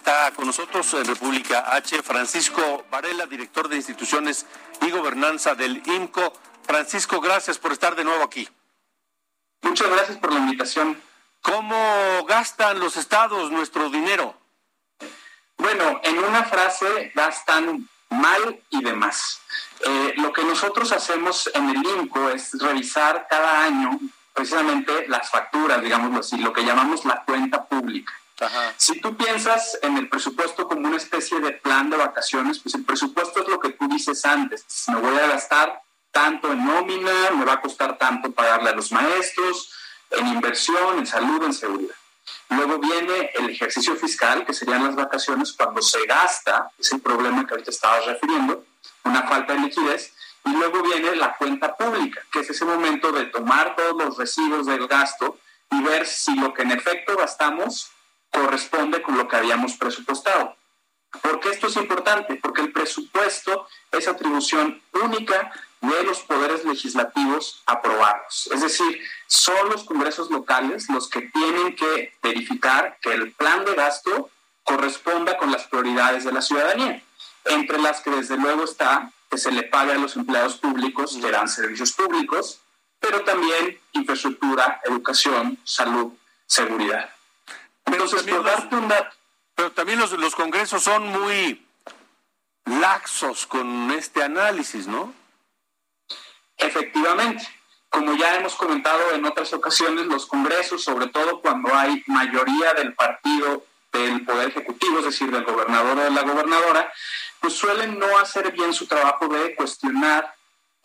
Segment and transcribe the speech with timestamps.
[0.00, 4.46] Está con nosotros en República H Francisco Varela, director de instituciones
[4.80, 6.32] y gobernanza del IMCO.
[6.66, 8.48] Francisco, gracias por estar de nuevo aquí.
[9.60, 10.98] Muchas gracias por la invitación.
[11.42, 14.34] ¿Cómo gastan los estados nuestro dinero?
[15.58, 19.42] Bueno, en una frase gastan mal y demás.
[19.80, 24.00] Eh, lo que nosotros hacemos en el INCO es revisar cada año
[24.32, 28.14] precisamente las facturas, digámoslo así, lo que llamamos la cuenta pública.
[28.76, 32.84] Si tú piensas en el presupuesto como una especie de plan de vacaciones, pues el
[32.84, 34.64] presupuesto es lo que tú dices antes.
[34.88, 38.90] Me voy a gastar tanto en nómina, me va a costar tanto pagarle a los
[38.92, 39.72] maestros,
[40.10, 41.94] en inversión, en salud, en seguridad.
[42.48, 47.46] Luego viene el ejercicio fiscal, que serían las vacaciones, cuando se gasta, es el problema
[47.46, 48.64] que ahorita estabas refiriendo,
[49.04, 50.12] una falta de liquidez.
[50.44, 54.66] Y luego viene la cuenta pública, que es ese momento de tomar todos los residuos
[54.66, 55.38] del gasto
[55.70, 57.90] y ver si lo que en efecto gastamos
[58.30, 60.56] corresponde con lo que habíamos presupuestado.
[61.22, 62.36] ¿Por qué esto es importante?
[62.36, 68.48] Porque el presupuesto es atribución única de los poderes legislativos aprobados.
[68.52, 73.74] Es decir, son los congresos locales los que tienen que verificar que el plan de
[73.74, 74.30] gasto
[74.62, 77.02] corresponda con las prioridades de la ciudadanía,
[77.46, 81.30] entre las que desde luego está que se le pague a los empleados públicos que
[81.30, 82.60] dan servicios públicos,
[82.98, 86.12] pero también infraestructura, educación, salud,
[86.46, 87.10] seguridad.
[87.92, 88.92] Entonces, por darte un
[89.54, 91.66] pero también los, los congresos son muy
[92.64, 95.12] laxos con este análisis, ¿no?
[96.56, 97.46] Efectivamente.
[97.90, 102.94] Como ya hemos comentado en otras ocasiones, los congresos, sobre todo cuando hay mayoría del
[102.94, 106.92] partido del Poder Ejecutivo, es decir, del gobernador o de la gobernadora,
[107.40, 110.32] pues suelen no hacer bien su trabajo de cuestionar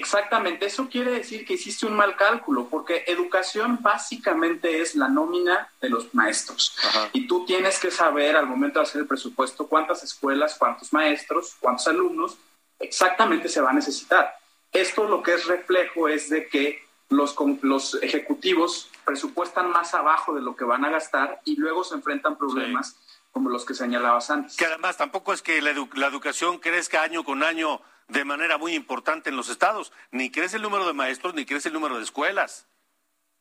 [0.00, 5.68] Exactamente, eso quiere decir que hiciste un mal cálculo, porque educación básicamente es la nómina
[5.78, 6.74] de los maestros.
[7.12, 11.54] Y tú tienes que saber al momento de hacer el presupuesto cuántas escuelas, cuántos maestros,
[11.60, 12.38] cuántos alumnos
[12.78, 14.34] exactamente se va a necesitar.
[14.72, 20.40] Esto lo que es reflejo es de que los, los ejecutivos presupuestan más abajo de
[20.40, 22.96] lo que van a gastar y luego se enfrentan problemas
[23.32, 24.56] como los que señalabas antes.
[24.56, 28.74] Que además tampoco es que la, la educación crezca año con año de manera muy
[28.74, 29.92] importante en los estados.
[30.10, 32.66] Ni crece el número de maestros, ni crece el número de escuelas.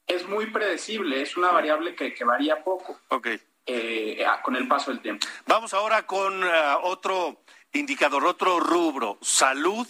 [0.07, 2.99] Es muy predecible, es una variable que, varía poco.
[3.09, 3.27] Ok.
[3.65, 5.27] Eh, con el paso del tiempo.
[5.45, 6.49] Vamos ahora con eh,
[6.81, 7.43] otro
[7.73, 9.87] indicador, otro rubro, salud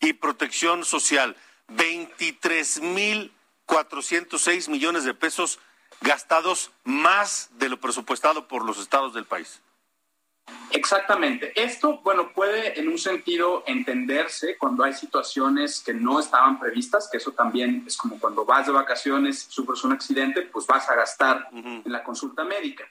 [0.00, 1.36] y protección social.
[1.68, 5.60] 23.406 millones de pesos
[6.02, 9.62] gastados más de lo presupuestado por los estados del país.
[10.72, 11.52] Exactamente.
[11.54, 17.18] Esto, bueno, puede en un sentido entenderse cuando hay situaciones que no estaban previstas, que
[17.18, 21.48] eso también es como cuando vas de vacaciones, sufres un accidente, pues vas a gastar
[21.52, 22.84] en la consulta médica.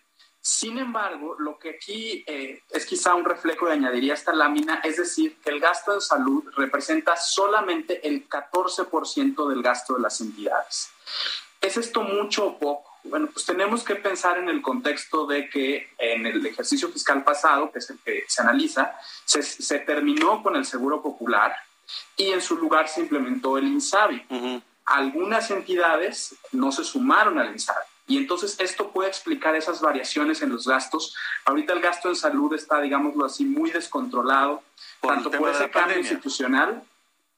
[0.43, 4.97] Sin embargo, lo que aquí eh, es quizá un reflejo de añadiría esta lámina, es
[4.97, 10.89] decir, que el gasto de salud representa solamente el 14% del gasto de las entidades.
[11.61, 12.90] ¿Es esto mucho o poco?
[13.03, 17.71] Bueno, pues tenemos que pensar en el contexto de que en el ejercicio fiscal pasado,
[17.71, 18.95] que es el que se analiza,
[19.25, 21.55] se, terminó con el Seguro Popular
[22.15, 24.61] y en su lugar se implementó el INSABI.
[24.85, 27.85] Algunas entidades no se sumaron al INSABI.
[28.07, 31.15] Y entonces esto puede explicar esas variaciones en los gastos.
[31.45, 34.63] Ahorita el gasto en salud está, digámoslo así, muy descontrolado,
[34.99, 36.83] tanto por ese cambio institucional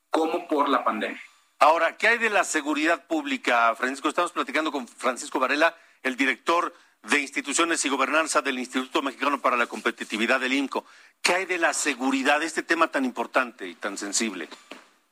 [0.10, 1.21] como por la pandemia.
[1.63, 4.10] Ahora, ¿qué hay de la seguridad pública, Francisco?
[4.10, 5.74] Estamos platicando con Francisco Varela,
[6.04, 6.74] el director
[7.04, 10.83] de Instituciones y Gobernanza del Instituto Mexicano para la Competitividad del INCO.
[11.21, 14.50] ¿Qué hay de la seguridad, de este tema tan importante y tan sensible?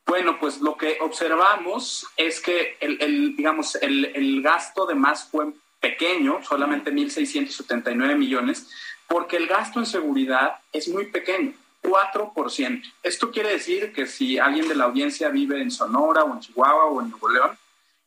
[0.04, 6.44] Bueno, pues lo que observamos es que el, digamos, el, gasto de más fue pequeño,
[6.44, 8.68] solamente 1.679 millones,
[9.08, 12.92] porque el gasto en seguridad es muy pequeño, 4%.
[13.02, 16.86] Esto quiere decir que si alguien de la audiencia vive en Sonora o en Chihuahua
[16.86, 17.58] o en Nuevo León,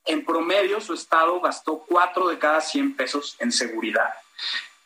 [0.05, 4.13] en promedio su estado gastó 4 de cada 100 pesos en seguridad.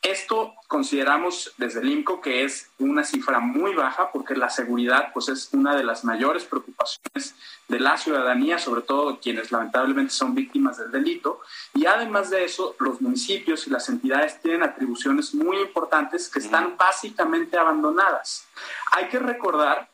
[0.02, 5.28] Esto consideramos desde el INCO que es una cifra muy baja porque la seguridad pues
[5.28, 7.36] es una de las mayores preocupaciones
[7.68, 11.42] de la ciudadanía, sobre todo quienes lamentablemente son víctimas del delito.
[11.74, 16.78] Y además de eso, los municipios y las entidades tienen atribuciones muy importantes que están
[16.78, 18.48] básicamente abandonadas.
[18.94, 19.90] Hay que recordar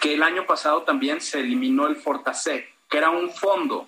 [0.00, 3.86] que el año pasado también se eliminó el Fortasec, que era un fondo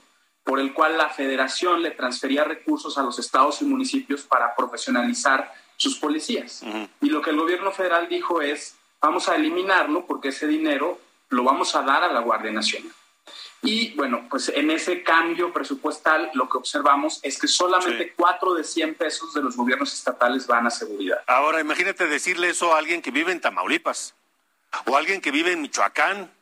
[0.48, 5.52] por el cual la federación le transfería recursos a los estados y municipios para profesionalizar
[5.76, 6.62] sus policías.
[7.02, 10.98] Y lo que el gobierno federal dijo es, vamos a eliminarlo porque ese dinero
[11.28, 12.90] lo vamos a dar a la Guardia Nacional.
[13.60, 18.64] Y bueno, pues en ese cambio presupuestal lo que observamos es que solamente cuatro de
[18.64, 21.18] 100 pesos de los gobiernos estatales van a seguridad.
[21.26, 24.14] Ahora, imagínate decirle eso a alguien que vive en Tamaulipas,
[24.86, 26.32] o alguien que vive en Michoacán,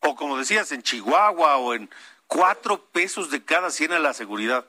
[0.00, 1.88] o como decías, en Chihuahua, o en
[2.26, 4.66] Cuatro pesos de cada cien a la seguridad.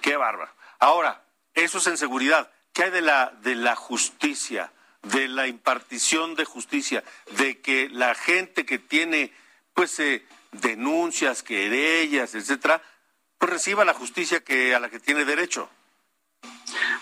[0.00, 0.50] Qué bárbaro.
[0.78, 1.24] Ahora,
[1.54, 2.50] eso es en seguridad.
[2.72, 4.72] ¿Qué hay de la, de la justicia,
[5.02, 7.04] de la impartición de justicia,
[7.36, 9.32] de que la gente que tiene,
[9.74, 12.82] pues, eh, denuncias, querellas, etcétera,
[13.38, 15.68] pues reciba la justicia que, a la que tiene derecho?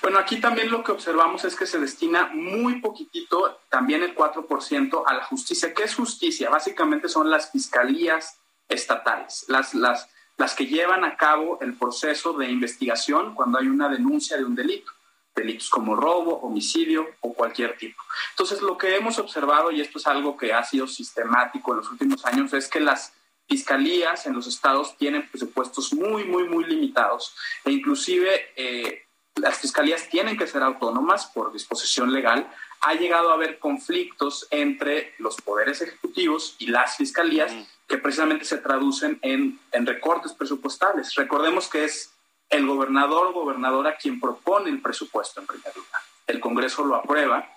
[0.02, 5.04] Bueno, aquí también lo que observamos es que se destina muy poquitito, también el 4%,
[5.06, 5.72] a la justicia.
[5.72, 6.50] ¿Qué es justicia?
[6.50, 8.38] Básicamente son las fiscalías,
[8.72, 13.88] estatales, las, las, las que llevan a cabo el proceso de investigación cuando hay una
[13.88, 14.90] denuncia de un delito,
[15.34, 18.02] delitos como robo, homicidio o cualquier tipo.
[18.30, 21.90] Entonces, lo que hemos observado, y esto es algo que ha sido sistemático en los
[21.90, 23.12] últimos años, es que las
[23.48, 27.34] fiscalías en los estados tienen presupuestos muy, muy, muy limitados
[27.64, 29.02] e inclusive eh,
[29.36, 32.46] las fiscalías tienen que ser autónomas por disposición legal.
[32.82, 37.52] Ha llegado a haber conflictos entre los poderes ejecutivos y las fiscalías
[37.88, 41.14] que precisamente se traducen en, recortes presupuestales.
[41.14, 42.12] Recordemos que es
[42.50, 46.02] el gobernador o gobernadora quien propone el presupuesto en primer lugar.
[46.26, 47.48] El Congreso lo aprueba,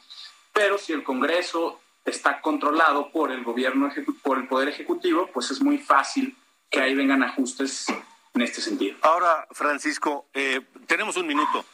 [0.54, 3.92] pero si el Congreso está controlado por el gobierno,
[4.24, 6.36] por el Poder Ejecutivo, pues es muy fácil
[6.70, 7.88] que ahí vengan ajustes
[8.36, 8.98] en este sentido.
[9.02, 11.66] Ahora, Francisco, eh, tenemos un minuto.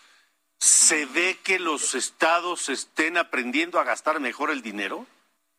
[0.59, 5.07] ¿Se ve que los estados estén aprendiendo a gastar mejor el dinero?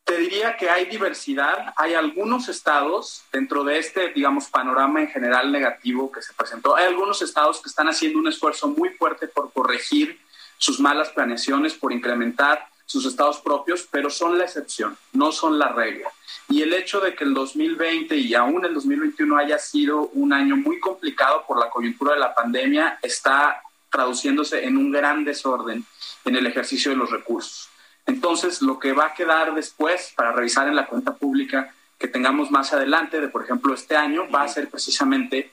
[0.05, 5.51] Te diría que hay diversidad, hay algunos estados dentro de este, digamos, panorama en general
[5.51, 9.51] negativo que se presentó, hay algunos estados que están haciendo un esfuerzo muy fuerte por
[9.53, 10.19] corregir
[10.57, 15.69] sus malas planeaciones, por incrementar sus estados propios, pero son la excepción, no son la
[15.69, 16.09] regla.
[16.49, 20.55] Y el hecho de que el 2020 y aún el 2021 haya sido un año
[20.55, 25.85] muy complicado por la coyuntura de la pandemia está traduciéndose en un gran desorden
[26.25, 27.69] en el ejercicio de los recursos.
[28.05, 32.51] Entonces, lo que va a quedar después para revisar en la cuenta pública que tengamos
[32.51, 35.51] más adelante, de por ejemplo este año, va a ser precisamente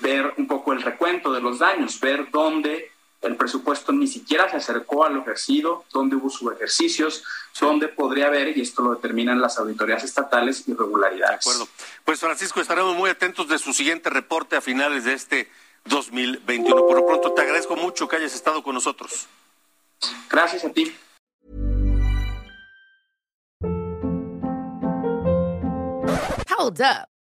[0.00, 2.90] ver un poco el recuento de los daños, ver dónde
[3.24, 7.24] el presupuesto ni siquiera se acercó a lo ejercido, dónde hubo subejercicios,
[7.60, 11.44] dónde podría haber, y esto lo determinan las auditorías estatales, irregularidades.
[11.44, 11.68] De acuerdo.
[12.04, 15.50] Pues Francisco, estaremos muy atentos de su siguiente reporte a finales de este
[15.86, 16.86] 2021.
[16.86, 19.26] Por lo pronto, te agradezco mucho que hayas estado con nosotros.
[20.30, 20.94] Gracias a ti.
[26.56, 27.13] Hold up.